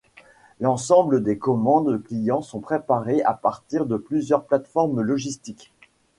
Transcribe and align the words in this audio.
L'ensemble 0.59 1.21
des 1.21 1.37
commandes 1.37 2.01
clients 2.01 2.41
sont 2.41 2.59
préparées 2.59 3.21
à 3.21 3.35
partir 3.35 3.85
de 3.85 3.97
plusieurs 3.97 4.45
plateformes 4.47 4.99
logistiques. 5.01 5.71